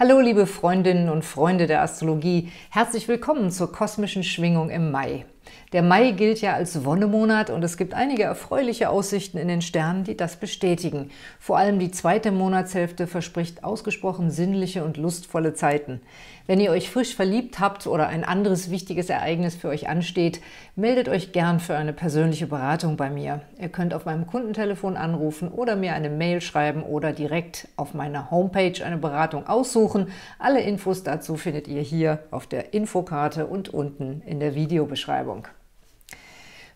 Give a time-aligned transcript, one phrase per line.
[0.00, 5.26] Hallo liebe Freundinnen und Freunde der Astrologie, herzlich willkommen zur kosmischen Schwingung im Mai.
[5.72, 10.02] Der Mai gilt ja als Wonnemonat und es gibt einige erfreuliche Aussichten in den Sternen,
[10.02, 11.10] die das bestätigen.
[11.38, 16.00] Vor allem die zweite Monatshälfte verspricht ausgesprochen sinnliche und lustvolle Zeiten.
[16.46, 20.40] Wenn ihr euch frisch verliebt habt oder ein anderes wichtiges Ereignis für euch ansteht,
[20.74, 23.42] meldet euch gern für eine persönliche Beratung bei mir.
[23.60, 28.30] Ihr könnt auf meinem Kundentelefon anrufen oder mir eine Mail schreiben oder direkt auf meiner
[28.30, 30.06] Homepage eine Beratung aussuchen.
[30.38, 35.46] Alle Infos dazu findet ihr hier auf der Infokarte und unten in der Videobeschreibung.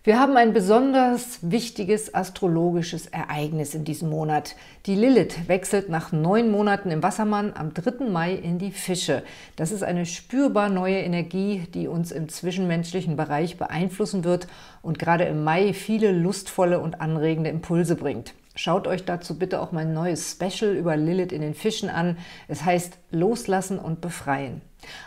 [0.05, 4.57] Wir haben ein besonders wichtiges astrologisches Ereignis in diesem Monat.
[4.87, 8.07] Die Lilith wechselt nach neun Monaten im Wassermann am 3.
[8.11, 9.23] Mai in die Fische.
[9.55, 14.49] Das ist eine spürbar neue Energie, die uns im zwischenmenschlichen Bereich beeinflussen wird
[14.83, 18.35] und gerade im Mai viele lustvolle und anregende Impulse bringt.
[18.57, 22.19] Schaut euch dazu bitte auch mein neues Special über Lilith in den Fischen an.
[22.49, 24.63] Es heißt Loslassen und Befreien.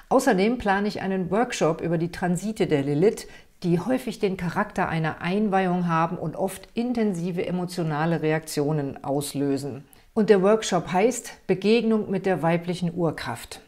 [0.09, 3.27] Außerdem plane ich einen Workshop über die Transite der Lilith,
[3.63, 9.85] die häufig den Charakter einer Einweihung haben und oft intensive emotionale Reaktionen auslösen.
[10.13, 13.61] Und der Workshop heißt Begegnung mit der weiblichen Urkraft.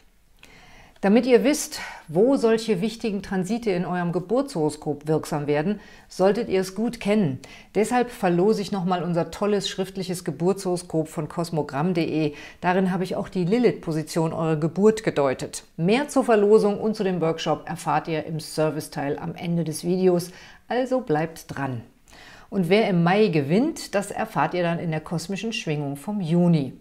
[1.02, 6.73] Damit ihr wisst, wo solche wichtigen Transite in eurem Geburtshoroskop wirksam werden, solltet ihr es
[6.73, 7.40] gut kennen.
[7.76, 12.34] Deshalb verlose ich nochmal unser tolles schriftliches Geburtshoroskop von kosmogramm.de.
[12.62, 15.66] Darin habe ich auch die Lilith-Position eurer Geburt gedeutet.
[15.78, 20.31] Mehr zur Verlosung und zu dem Workshop erfahrt ihr im Serviceteil am Ende des Videos,
[20.68, 21.84] also bleibt dran.
[22.50, 26.73] Und wer im Mai gewinnt, das erfahrt ihr dann in der kosmischen Schwingung vom Juni.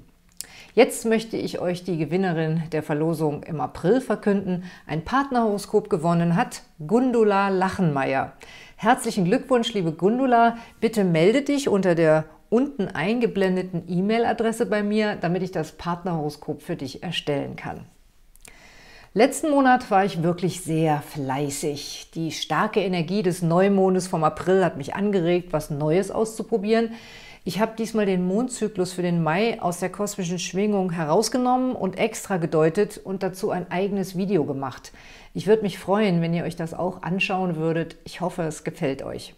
[0.74, 4.64] Jetzt möchte ich euch die Gewinnerin der Verlosung im April verkünden.
[4.86, 8.32] Ein Partnerhoroskop gewonnen hat Gundula Lachenmeier.
[8.76, 10.58] Herzlichen Glückwunsch, liebe Gundula.
[10.80, 16.76] Bitte melde dich unter der unten eingeblendeten E-Mail-Adresse bei mir, damit ich das Partnerhoroskop für
[16.76, 17.86] dich erstellen kann.
[19.14, 22.10] Letzten Monat war ich wirklich sehr fleißig.
[22.14, 26.90] Die starke Energie des Neumondes vom April hat mich angeregt, was Neues auszuprobieren.
[27.48, 32.38] Ich habe diesmal den Mondzyklus für den Mai aus der kosmischen Schwingung herausgenommen und extra
[32.38, 34.90] gedeutet und dazu ein eigenes Video gemacht.
[35.32, 37.98] Ich würde mich freuen, wenn ihr euch das auch anschauen würdet.
[38.02, 39.32] Ich hoffe, es gefällt euch.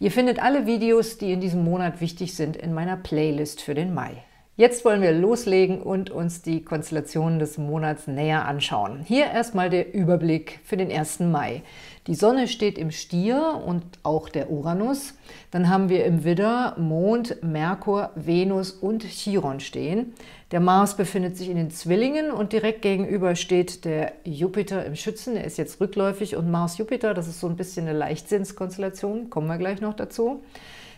[0.00, 3.94] Ihr findet alle Videos, die in diesem Monat wichtig sind, in meiner Playlist für den
[3.94, 4.24] Mai.
[4.56, 9.02] Jetzt wollen wir loslegen und uns die Konstellationen des Monats näher anschauen.
[9.02, 11.20] Hier erstmal der Überblick für den 1.
[11.20, 11.62] Mai.
[12.08, 15.14] Die Sonne steht im Stier und auch der Uranus.
[15.52, 20.12] Dann haben wir im Widder Mond, Merkur, Venus und Chiron stehen.
[20.50, 25.36] Der Mars befindet sich in den Zwillingen und direkt gegenüber steht der Jupiter im Schützen.
[25.36, 29.56] Er ist jetzt rückläufig und Mars-Jupiter, das ist so ein bisschen eine Leichtsinnskonstellation, kommen wir
[29.56, 30.42] gleich noch dazu.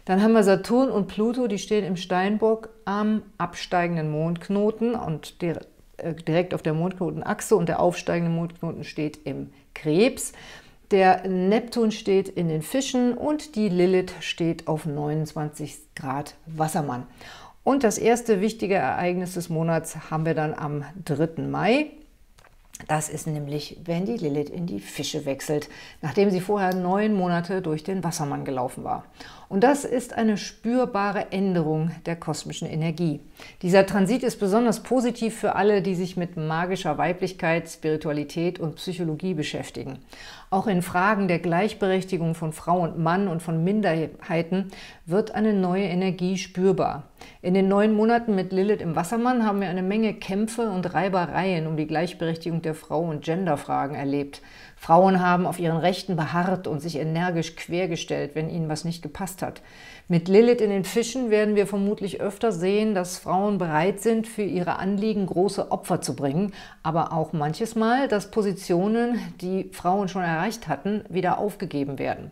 [0.07, 6.15] Dann haben wir Saturn und Pluto, die stehen im Steinbock am absteigenden Mondknoten und äh,
[6.27, 10.33] direkt auf der Mondknotenachse und der aufsteigende Mondknoten steht im Krebs.
[10.95, 17.09] Der Neptun steht in den Fischen und die Lilith steht auf 29 Grad Wassermann.
[17.65, 21.43] Und das erste wichtige Ereignis des Monats haben wir dann am 3.
[21.43, 21.91] Mai.
[22.87, 25.69] Das ist nämlich, wenn die Lilith in die Fische wechselt,
[26.03, 29.05] nachdem sie vorher neun Monate durch den Wassermann gelaufen war.
[29.49, 33.21] Und das ist eine spürbare Änderung der kosmischen Energie.
[33.63, 39.35] Dieser Transit ist besonders positiv für alle, die sich mit magischer Weiblichkeit, Spiritualität und Psychologie
[39.35, 39.99] beschäftigen.
[40.55, 44.71] Auch in Fragen der Gleichberechtigung von Frau und Mann und von Minderheiten
[45.05, 47.09] wird eine neue Energie spürbar.
[47.43, 51.67] In den neun Monaten mit Lilith im Wassermann haben wir eine Menge Kämpfe und Reibereien
[51.67, 54.43] um die Gleichberechtigung der Frau und Genderfragen erlebt.
[54.85, 59.41] Frauen haben auf ihren Rechten beharrt und sich energisch quergestellt, wenn ihnen was nicht gepasst
[59.41, 59.63] hat.
[60.09, 64.43] Mit Lilith in den Fischen werden wir vermutlich öfter sehen, dass Frauen bereit sind, für
[64.43, 66.53] ihre Anliegen große Opfer zu bringen,
[66.83, 72.31] aber auch manches Mal, dass Positionen, die Frauen schon erreicht hatten, wieder aufgegeben werden.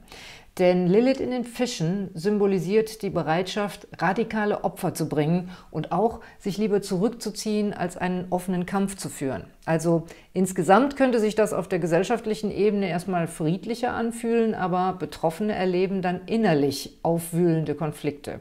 [0.59, 6.59] Denn Lilith in den Fischen symbolisiert die Bereitschaft, radikale Opfer zu bringen und auch sich
[6.59, 9.45] lieber zurückzuziehen, als einen offenen Kampf zu führen.
[9.65, 16.03] Also insgesamt könnte sich das auf der gesellschaftlichen Ebene erstmal friedlicher anfühlen, aber Betroffene erleben
[16.03, 18.41] dann innerlich aufwühlende Konflikte.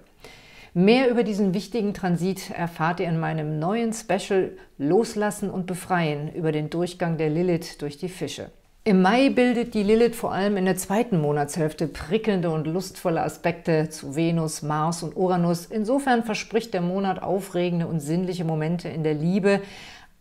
[0.74, 6.52] Mehr über diesen wichtigen Transit erfahrt ihr in meinem neuen Special Loslassen und Befreien über
[6.52, 8.52] den Durchgang der Lilith durch die Fische.
[8.84, 13.90] Im Mai bildet die Lilith vor allem in der zweiten Monatshälfte prickelnde und lustvolle Aspekte
[13.90, 15.68] zu Venus, Mars und Uranus.
[15.68, 19.62] Insofern verspricht der Monat aufregende und sinnliche Momente in der Liebe,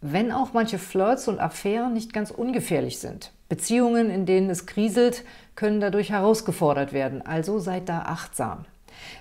[0.03, 3.33] wenn auch manche Flirts und Affären nicht ganz ungefährlich sind.
[3.49, 5.25] Beziehungen, in denen es kriselt,
[5.55, 8.67] können dadurch herausgefordert werden, also seid da achtsam.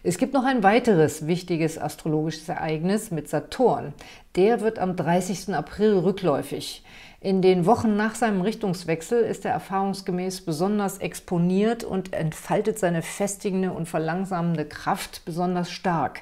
[0.03, 3.93] Es gibt noch ein weiteres wichtiges astrologisches Ereignis mit Saturn.
[4.35, 5.55] Der wird am 30.
[5.55, 6.83] April rückläufig.
[7.21, 13.73] In den Wochen nach seinem Richtungswechsel ist er erfahrungsgemäß besonders exponiert und entfaltet seine festigende
[13.73, 16.21] und verlangsamende Kraft besonders stark.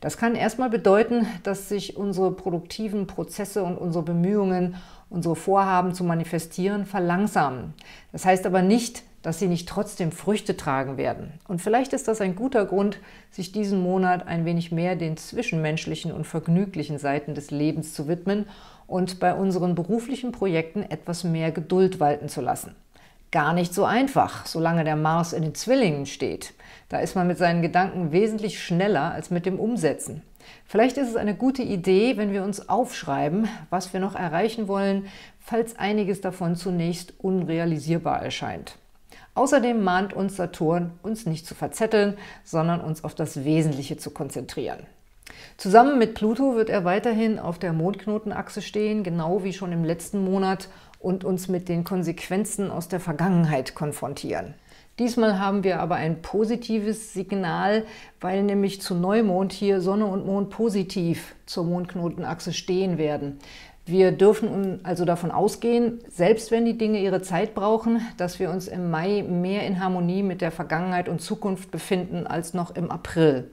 [0.00, 4.74] Das kann erstmal bedeuten, dass sich unsere produktiven Prozesse und unsere Bemühungen,
[5.10, 7.72] unsere Vorhaben zu manifestieren, verlangsamen.
[8.10, 11.32] Das heißt aber nicht, dass sie nicht trotzdem Früchte tragen werden.
[11.48, 12.98] Und vielleicht ist das ein guter Grund,
[13.30, 18.46] sich diesen Monat ein wenig mehr den zwischenmenschlichen und vergnüglichen Seiten des Lebens zu widmen
[18.86, 22.74] und bei unseren beruflichen Projekten etwas mehr Geduld walten zu lassen.
[23.30, 26.52] Gar nicht so einfach, solange der Mars in den Zwillingen steht.
[26.90, 30.22] Da ist man mit seinen Gedanken wesentlich schneller als mit dem Umsetzen.
[30.66, 35.06] Vielleicht ist es eine gute Idee, wenn wir uns aufschreiben, was wir noch erreichen wollen,
[35.38, 38.76] falls einiges davon zunächst unrealisierbar erscheint.
[39.34, 44.86] Außerdem mahnt uns Saturn, uns nicht zu verzetteln, sondern uns auf das Wesentliche zu konzentrieren.
[45.56, 50.24] Zusammen mit Pluto wird er weiterhin auf der Mondknotenachse stehen, genau wie schon im letzten
[50.24, 50.68] Monat,
[50.98, 54.54] und uns mit den Konsequenzen aus der Vergangenheit konfrontieren.
[54.98, 57.86] Diesmal haben wir aber ein positives Signal,
[58.20, 63.38] weil nämlich zu Neumond hier Sonne und Mond positiv zur Mondknotenachse stehen werden.
[63.84, 68.68] Wir dürfen also davon ausgehen, selbst wenn die Dinge ihre Zeit brauchen, dass wir uns
[68.68, 73.50] im Mai mehr in Harmonie mit der Vergangenheit und Zukunft befinden als noch im April.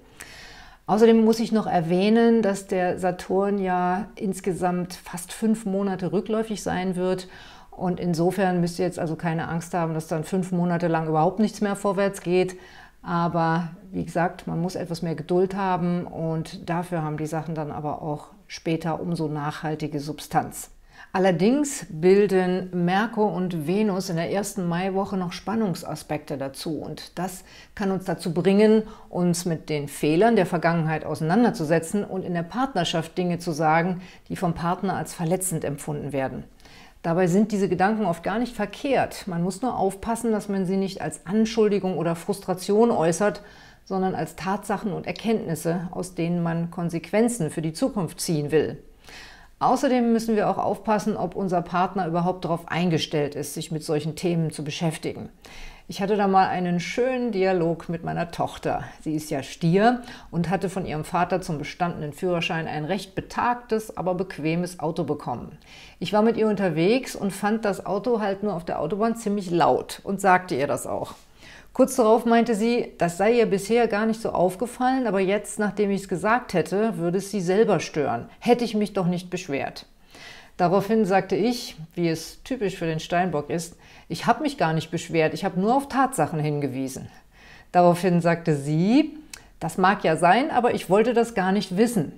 [0.85, 6.95] Außerdem muss ich noch erwähnen, dass der Saturn ja insgesamt fast fünf Monate rückläufig sein
[6.95, 7.27] wird
[7.71, 11.39] und insofern müsst ihr jetzt also keine Angst haben, dass dann fünf Monate lang überhaupt
[11.39, 12.57] nichts mehr vorwärts geht.
[13.01, 17.71] Aber wie gesagt, man muss etwas mehr Geduld haben und dafür haben die Sachen dann
[17.71, 20.71] aber auch später umso nachhaltige Substanz.
[21.13, 27.91] Allerdings bilden Merkur und Venus in der ersten Maiwoche noch Spannungsaspekte dazu und das kann
[27.91, 33.39] uns dazu bringen, uns mit den Fehlern der Vergangenheit auseinanderzusetzen und in der Partnerschaft Dinge
[33.39, 36.43] zu sagen, die vom Partner als verletzend empfunden werden.
[37.01, 39.25] Dabei sind diese Gedanken oft gar nicht verkehrt.
[39.25, 43.41] Man muss nur aufpassen, dass man sie nicht als Anschuldigung oder Frustration äußert,
[43.89, 48.77] sondern als Tatsachen und Erkenntnisse, aus denen man Konsequenzen für die Zukunft ziehen will.
[49.57, 54.15] Außerdem müssen wir auch aufpassen, ob unser Partner überhaupt darauf eingestellt ist, sich mit solchen
[54.15, 55.29] Themen zu beschäftigen.
[55.87, 58.83] Ich hatte da mal einen schönen Dialog mit meiner Tochter.
[59.01, 63.97] Sie ist ja Stier und hatte von ihrem Vater zum bestandenen Führerschein ein recht betagtes,
[63.97, 65.57] aber bequemes Auto bekommen.
[65.97, 69.49] Ich war mit ihr unterwegs und fand das Auto halt nur auf der Autobahn ziemlich
[69.49, 71.15] laut und sagte ihr das auch.
[71.79, 75.91] Kurz darauf meinte sie, das sei ihr bisher gar nicht so aufgefallen, aber jetzt, nachdem
[75.91, 78.27] ich es gesagt hätte, würde es sie selber stören.
[78.39, 79.85] Hätte ich mich doch nicht beschwert.
[80.57, 83.77] Daraufhin sagte ich, wie es typisch für den Steinbock ist,
[84.09, 87.07] ich habe mich gar nicht beschwert, ich habe nur auf Tatsachen hingewiesen.
[87.71, 89.17] Daraufhin sagte sie,
[89.61, 92.11] das mag ja sein, aber ich wollte das gar nicht wissen.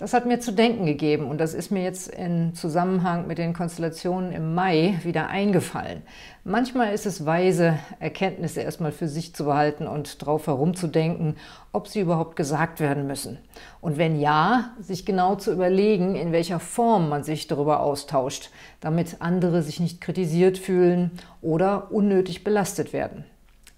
[0.00, 3.52] Das hat mir zu denken gegeben und das ist mir jetzt in Zusammenhang mit den
[3.52, 6.00] Konstellationen im Mai wieder eingefallen.
[6.42, 11.36] Manchmal ist es weise, Erkenntnisse erstmal für sich zu behalten und darauf herumzudenken,
[11.72, 13.36] ob sie überhaupt gesagt werden müssen.
[13.82, 18.48] Und wenn ja, sich genau zu überlegen, in welcher Form man sich darüber austauscht,
[18.80, 21.10] damit andere sich nicht kritisiert fühlen
[21.42, 23.26] oder unnötig belastet werden.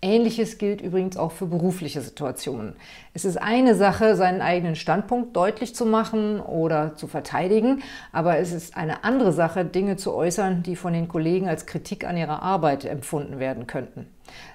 [0.03, 2.75] Ähnliches gilt übrigens auch für berufliche Situationen.
[3.15, 8.53] Es ist eine Sache, seinen eigenen Standpunkt deutlich zu machen oder zu verteidigen, aber es
[8.53, 12.43] ist eine andere Sache, Dinge zu äußern, die von den Kollegen als Kritik an ihrer
[12.43, 14.09] Arbeit empfunden werden könnten.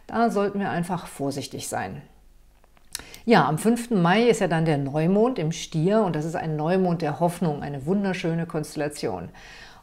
[0.05, 2.01] Da sollten wir einfach vorsichtig sein.
[3.23, 3.91] Ja, am 5.
[3.91, 7.61] Mai ist ja dann der Neumond im Stier und das ist ein Neumond der Hoffnung,
[7.61, 9.29] eine wunderschöne Konstellation.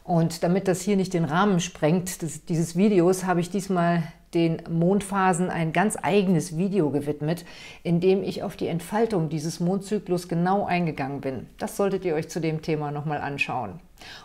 [0.03, 4.03] Und damit das hier nicht den Rahmen sprengt des, dieses Videos, habe ich diesmal
[4.35, 7.45] den Mondphasen ein ganz eigenes Video gewidmet,
[7.83, 11.47] in dem ich auf die Entfaltung dieses Mondzyklus genau eingegangen bin.
[11.59, 13.81] Das solltet ihr euch zu dem Thema nochmal anschauen.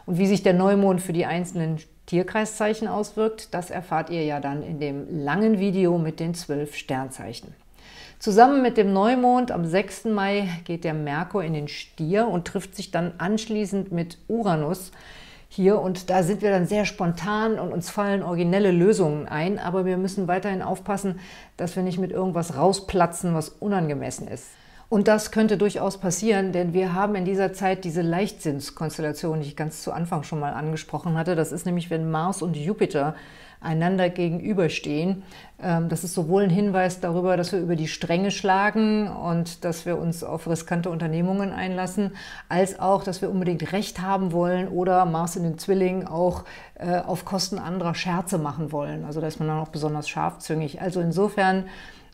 [0.05, 4.63] Und wie sich der Neumond für die einzelnen Tierkreiszeichen auswirkt, das erfahrt ihr ja dann
[4.63, 7.53] in dem langen Video mit den zwölf Sternzeichen.
[8.17, 10.05] Zusammen mit dem Neumond am 6.
[10.05, 14.91] Mai geht der Merkur in den Stier und trifft sich dann anschließend mit Uranus
[15.51, 19.83] hier und da sind wir dann sehr spontan und uns fallen originelle Lösungen ein, aber
[19.83, 21.19] wir müssen weiterhin aufpassen,
[21.57, 24.45] dass wir nicht mit irgendwas rausplatzen, was unangemessen ist.
[24.89, 29.55] Und das könnte durchaus passieren, denn wir haben in dieser Zeit diese Leichtsinnskonstellation, die ich
[29.55, 31.35] ganz zu Anfang schon mal angesprochen hatte.
[31.35, 33.15] Das ist nämlich, wenn Mars und Jupiter
[33.61, 35.23] einander gegenüberstehen.
[35.61, 39.85] Ähm, das ist sowohl ein Hinweis darüber, dass wir über die Stränge schlagen und dass
[39.85, 42.11] wir uns auf riskante Unternehmungen einlassen,
[42.47, 46.99] als auch, dass wir unbedingt Recht haben wollen oder Mars in den Zwillingen auch äh,
[46.99, 49.03] auf Kosten anderer Scherze machen wollen.
[49.03, 50.81] Also da ist man dann auch besonders scharfzüngig.
[50.81, 51.65] Also insofern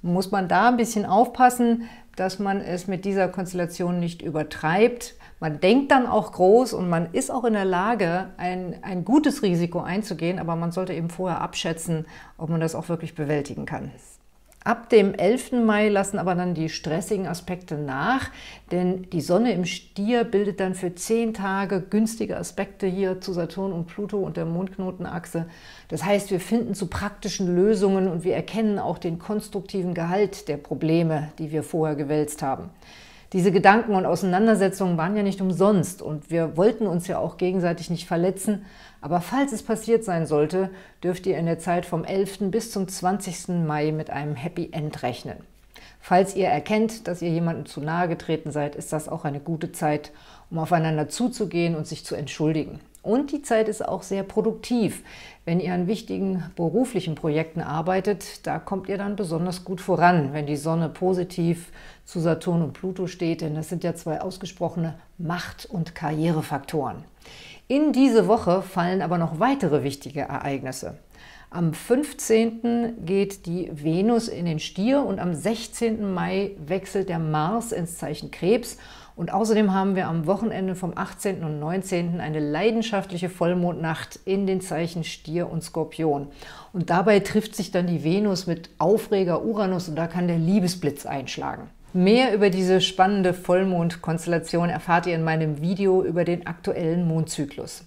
[0.01, 1.83] muss man da ein bisschen aufpassen,
[2.15, 5.15] dass man es mit dieser Konstellation nicht übertreibt.
[5.45, 9.43] Man denkt dann auch groß und man ist auch in der Lage, ein, ein gutes
[9.43, 12.07] Risiko einzugehen, aber man sollte eben vorher abschätzen,
[12.39, 13.91] ob man das auch wirklich bewältigen kann.
[14.63, 15.51] Ab dem 11.
[15.51, 18.31] Mai lassen aber dann die stressigen Aspekte nach,
[18.71, 23.71] denn die Sonne im Stier bildet dann für zehn Tage günstige Aspekte hier zu Saturn
[23.71, 25.45] und Pluto und der Mondknotenachse.
[25.89, 30.57] Das heißt, wir finden zu praktischen Lösungen und wir erkennen auch den konstruktiven Gehalt der
[30.57, 32.71] Probleme, die wir vorher gewälzt haben.
[33.35, 37.89] Diese Gedanken und Auseinandersetzungen waren ja nicht umsonst und wir wollten uns ja auch gegenseitig
[37.89, 38.65] nicht verletzen,
[39.01, 40.69] aber falls es passiert sein sollte,
[41.03, 42.49] dürft ihr in der Zeit vom 11.
[42.49, 43.49] bis zum 20.
[43.67, 45.35] Mai mit einem Happy End rechnen.
[46.07, 49.71] Falls ihr erkennt, dass ihr jemandem zu nahe getreten seid, ist das auch eine gute
[49.71, 50.11] Zeit,
[50.51, 52.79] um aufeinander zuzugehen und sich zu entschuldigen.
[53.01, 55.01] Und die Zeit ist auch sehr produktiv.
[55.45, 60.45] Wenn ihr an wichtigen beruflichen Projekten arbeitet, da kommt ihr dann besonders gut voran, wenn
[60.45, 61.71] die Sonne positiv
[62.03, 67.03] zu Saturn und Pluto steht, denn das sind ja zwei ausgesprochene Macht- und Karrierefaktoren.
[67.67, 70.99] In diese Woche fallen aber noch weitere wichtige Ereignisse.
[71.55, 73.05] Am 15.
[73.05, 76.13] geht die Venus in den Stier und am 16.
[76.13, 78.77] Mai wechselt der Mars ins Zeichen Krebs.
[79.15, 81.45] Und außerdem haben wir am Wochenende vom 18.
[81.45, 82.19] und 19.
[82.19, 86.27] eine leidenschaftliche Vollmondnacht in den Zeichen Stier und Skorpion.
[86.73, 91.05] Und dabei trifft sich dann die Venus mit Aufreger Uranus und da kann der Liebesblitz
[91.05, 91.69] einschlagen.
[91.95, 97.85] Mehr über diese spannende Vollmondkonstellation erfahrt ihr in meinem Video über den aktuellen Mondzyklus.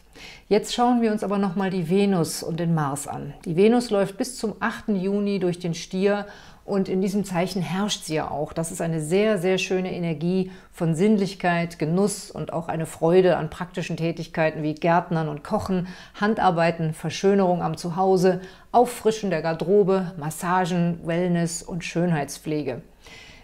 [0.48, 3.34] Jetzt schauen wir uns aber nochmal die Venus und den Mars an.
[3.44, 4.96] Die Venus läuft bis zum 8.
[4.96, 6.24] Juni durch den Stier
[6.64, 8.54] und in diesem Zeichen herrscht sie ja auch.
[8.54, 13.50] Das ist eine sehr, sehr schöne Energie von Sinnlichkeit, Genuss und auch eine Freude an
[13.50, 15.86] praktischen Tätigkeiten wie Gärtnern und Kochen,
[16.18, 18.40] Handarbeiten, Verschönerung am Zuhause,
[18.72, 22.80] Auffrischen der Garderobe, Massagen, Wellness und Schönheitspflege.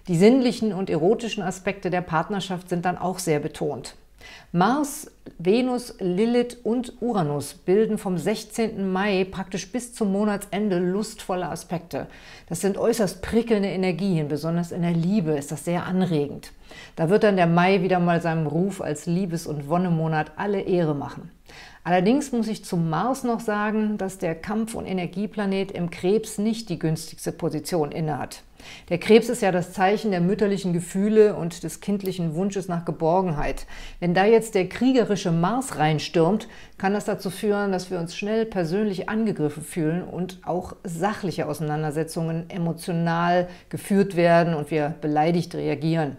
[0.06, 3.94] Die sinnlichen und erotischen Aspekte der Partnerschaft sind dann auch sehr betont.
[4.52, 8.92] Mars, Venus, Lilith und Uranus bilden vom 16.
[8.92, 12.06] Mai praktisch bis zum Monatsende lustvolle Aspekte.
[12.48, 16.52] Das sind äußerst prickelnde Energien, besonders in der Liebe ist das sehr anregend.
[16.96, 20.94] Da wird dann der Mai wieder mal seinem Ruf als Liebes- und Wonnemonat alle Ehre
[20.94, 21.30] machen.
[21.82, 26.70] Allerdings muss ich zum Mars noch sagen, dass der Kampf- und Energieplanet im Krebs nicht
[26.70, 28.42] die günstigste Position innehat.
[28.88, 33.66] Der Krebs ist ja das Zeichen der mütterlichen Gefühle und des kindlichen Wunsches nach Geborgenheit.
[34.00, 38.46] Wenn da jetzt der kriegerische Mars reinstürmt, kann das dazu führen, dass wir uns schnell
[38.46, 46.16] persönlich angegriffen fühlen und auch sachliche Auseinandersetzungen emotional geführt werden und wir beleidigt reagieren.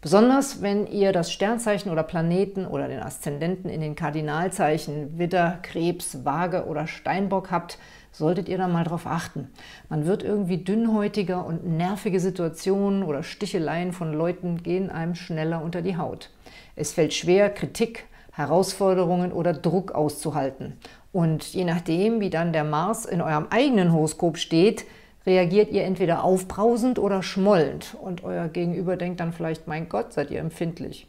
[0.00, 6.24] Besonders wenn ihr das Sternzeichen oder Planeten oder den Aszendenten in den Kardinalzeichen Widder, Krebs,
[6.24, 7.78] Waage oder Steinbock habt,
[8.12, 9.50] solltet ihr da mal drauf achten.
[9.88, 15.82] Man wird irgendwie dünnhäutiger und nervige Situationen oder Sticheleien von Leuten gehen einem schneller unter
[15.82, 16.30] die Haut.
[16.76, 20.74] Es fällt schwer, Kritik, Herausforderungen oder Druck auszuhalten.
[21.12, 24.84] Und je nachdem, wie dann der Mars in eurem eigenen Horoskop steht,
[25.26, 27.96] reagiert ihr entweder aufbrausend oder schmollend.
[28.00, 31.06] Und euer Gegenüber denkt dann vielleicht, mein Gott, seid ihr empfindlich.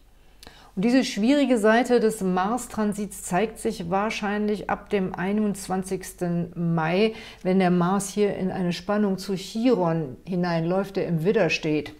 [0.76, 6.54] Und diese schwierige Seite des Mars-Transits zeigt sich wahrscheinlich ab dem 21.
[6.54, 11.94] Mai, wenn der Mars hier in eine Spannung zu Chiron hineinläuft, der im Widder steht.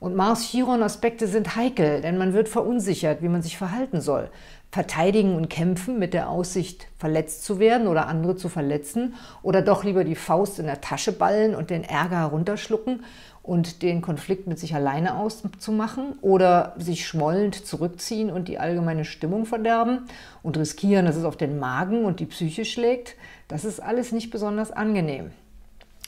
[0.00, 4.28] Und Mars-Chiron-Aspekte sind heikel, denn man wird verunsichert, wie man sich verhalten soll.
[4.76, 9.84] Verteidigen und kämpfen mit der Aussicht, verletzt zu werden oder andere zu verletzen oder doch
[9.84, 13.02] lieber die Faust in der Tasche ballen und den Ärger herunterschlucken
[13.42, 19.46] und den Konflikt mit sich alleine auszumachen oder sich schmollend zurückziehen und die allgemeine Stimmung
[19.46, 20.00] verderben
[20.42, 23.14] und riskieren, dass es auf den Magen und die Psyche schlägt,
[23.48, 25.30] das ist alles nicht besonders angenehm.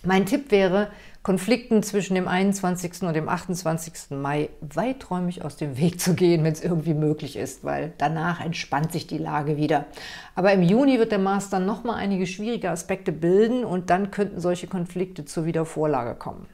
[0.04, 0.88] Mein Tipp wäre,
[1.28, 3.02] Konflikten zwischen dem 21.
[3.02, 4.16] und dem 28.
[4.16, 8.92] Mai weiträumig aus dem Weg zu gehen, wenn es irgendwie möglich ist, weil danach entspannt
[8.92, 9.85] sich die Lage wieder.
[10.35, 14.40] Aber im Juni wird der Mars dann nochmal einige schwierige Aspekte bilden und dann könnten
[14.40, 16.47] solche Konflikte zur Wiedervorlage kommen.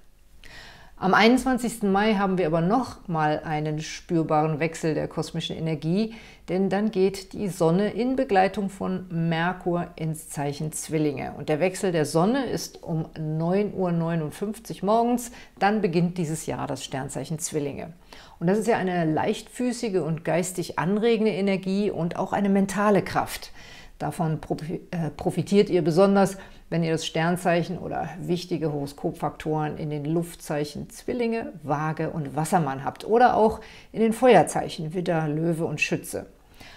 [0.97, 1.83] Am 21.
[1.83, 6.15] Mai haben wir aber noch mal einen spürbaren Wechsel der kosmischen Energie,
[6.49, 11.35] denn dann geht die Sonne in Begleitung von Merkur ins Zeichen Zwillinge.
[11.37, 16.85] Und der Wechsel der Sonne ist um 9.59 Uhr morgens, dann beginnt dieses Jahr das
[16.85, 17.93] Sternzeichen Zwillinge.
[18.39, 23.51] Und das ist ja eine leichtfüßige und geistig anregende Energie und auch eine mentale Kraft.
[23.99, 24.41] Davon
[24.91, 26.37] äh, profitiert ihr besonders,
[26.69, 33.07] wenn ihr das Sternzeichen oder wichtige Horoskopfaktoren in den Luftzeichen Zwillinge, Waage und Wassermann habt
[33.07, 33.61] oder auch
[33.93, 36.27] in den Feuerzeichen Widder, Löwe und Schütze.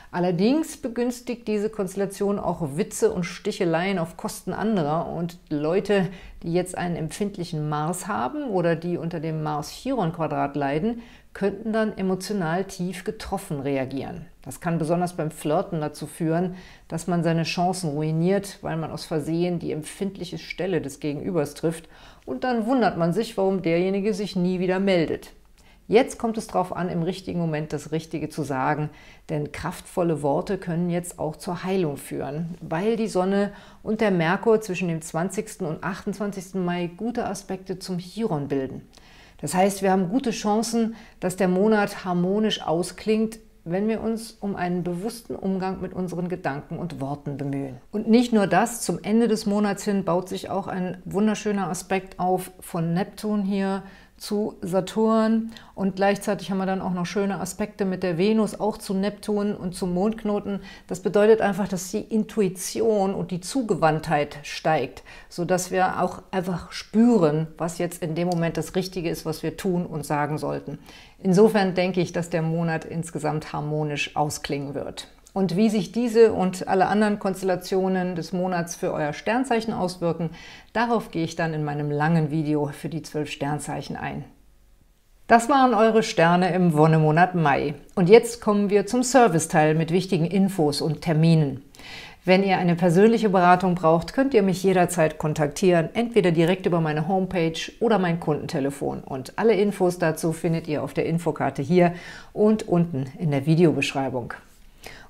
[0.09, 6.07] Allerdings begünstigt diese Konstellation auch Witze und Sticheleien auf Kosten anderer und Leute,
[6.43, 11.01] die jetzt einen empfindlichen Mars haben oder die unter dem Mars-Chiron-Quadrat leiden,
[11.33, 14.25] könnten dann emotional tief getroffen reagieren.
[14.43, 16.55] Das kann besonders beim Flirten dazu führen,
[16.87, 21.89] dass man seine Chancen ruiniert, weil man aus Versehen die empfindliche Stelle des Gegenübers trifft
[22.25, 25.33] und dann wundert man sich, warum derjenige sich nie wieder meldet.
[25.89, 28.89] Jetzt kommt es darauf an, im richtigen Moment das Richtige zu sagen,
[29.29, 33.53] denn kraftvolle Worte können jetzt auch zur Heilung führen, weil die Sonne
[33.83, 35.61] und der Merkur zwischen dem 20.
[35.61, 36.55] und 28.
[36.55, 38.81] Mai gute Aspekte zum Chiron bilden.
[39.39, 44.55] Das heißt, wir haben gute Chancen, dass der Monat harmonisch ausklingt, wenn wir uns um
[44.55, 47.77] einen bewussten Umgang mit unseren Gedanken und Worten bemühen.
[47.91, 52.19] Und nicht nur das, zum Ende des Monats hin baut sich auch ein wunderschöner Aspekt
[52.19, 53.83] auf von Neptun hier
[54.17, 58.77] zu Saturn und gleichzeitig haben wir dann auch noch schöne Aspekte mit der Venus, auch
[58.77, 60.59] zu Neptun und zum Mondknoten.
[60.87, 67.47] Das bedeutet einfach, dass die Intuition und die Zugewandtheit steigt, sodass wir auch einfach spüren,
[67.57, 70.79] was jetzt in dem Moment das Richtige ist, was wir tun und sagen sollten.
[71.19, 75.07] Insofern denke ich, dass der Monat insgesamt harmonisch ausklingen wird.
[75.33, 80.31] Und wie sich diese und alle anderen Konstellationen des Monats für euer Sternzeichen auswirken,
[80.73, 84.25] darauf gehe ich dann in meinem langen Video für die zwölf Sternzeichen ein.
[85.27, 87.73] Das waren eure Sterne im Wonnemonat Mai.
[87.95, 91.63] Und jetzt kommen wir zum Serviceteil mit wichtigen Infos und Terminen.
[92.23, 97.07] Wenn ihr eine persönliche Beratung braucht, könnt ihr mich jederzeit kontaktieren, entweder direkt über meine
[97.07, 99.01] Homepage oder mein Kundentelefon.
[99.01, 101.93] Und alle Infos dazu findet ihr auf der Infokarte hier
[102.33, 104.33] und unten in der Videobeschreibung.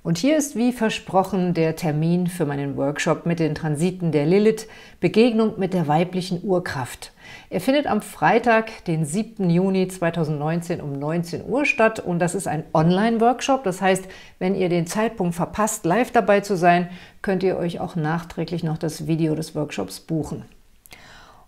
[0.03, 4.67] Und hier ist wie versprochen der Termin für meinen Workshop mit den Transiten der Lilith,
[4.99, 7.11] Begegnung mit der weiblichen Urkraft.
[7.49, 9.49] Er findet am Freitag, den 7.
[9.49, 13.63] Juni 2019 um 19 Uhr statt und das ist ein Online-Workshop.
[13.63, 14.05] Das heißt,
[14.39, 16.89] wenn ihr den Zeitpunkt verpasst, live dabei zu sein,
[17.21, 20.45] könnt ihr euch auch nachträglich noch das Video des Workshops buchen.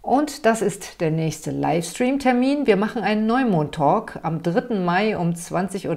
[0.01, 2.67] Und das ist der nächste Livestream-Termin.
[2.67, 4.75] Wir machen einen Neumond-Talk am 3.
[4.75, 5.87] Mai um 20.30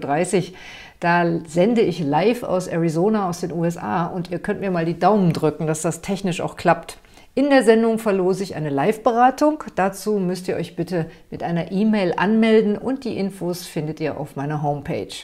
[0.51, 0.55] Uhr.
[0.99, 4.99] Da sende ich live aus Arizona, aus den USA und ihr könnt mir mal die
[4.99, 6.99] Daumen drücken, dass das technisch auch klappt.
[7.35, 9.65] In der Sendung verlose ich eine Live-Beratung.
[9.75, 14.37] Dazu müsst ihr euch bitte mit einer E-Mail anmelden und die Infos findet ihr auf
[14.37, 15.15] meiner Homepage.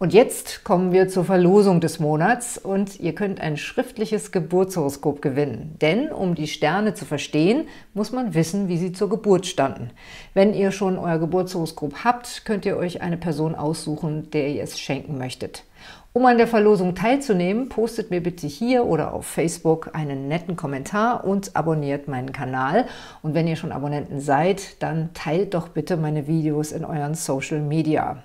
[0.00, 5.74] Und jetzt kommen wir zur Verlosung des Monats und ihr könnt ein schriftliches Geburtshoroskop gewinnen.
[5.80, 9.90] Denn um die Sterne zu verstehen, muss man wissen, wie sie zur Geburt standen.
[10.34, 14.78] Wenn ihr schon euer Geburtshoroskop habt, könnt ihr euch eine Person aussuchen, der ihr es
[14.78, 15.64] schenken möchtet.
[16.12, 21.24] Um an der Verlosung teilzunehmen, postet mir bitte hier oder auf Facebook einen netten Kommentar
[21.24, 22.86] und abonniert meinen Kanal.
[23.22, 27.60] Und wenn ihr schon Abonnenten seid, dann teilt doch bitte meine Videos in euren Social
[27.60, 28.22] Media.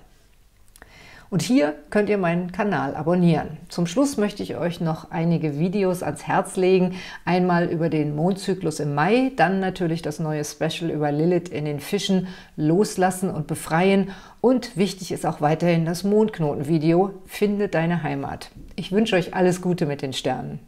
[1.30, 3.56] Und hier könnt ihr meinen Kanal abonnieren.
[3.68, 6.96] Zum Schluss möchte ich euch noch einige Videos ans Herz legen.
[7.24, 11.80] Einmal über den Mondzyklus im Mai, dann natürlich das neue Special über Lilith in den
[11.80, 14.10] Fischen, Loslassen und Befreien.
[14.40, 18.50] Und wichtig ist auch weiterhin das Mondknoten-Video, Finde deine Heimat.
[18.76, 20.60] Ich wünsche euch alles Gute mit den Sternen.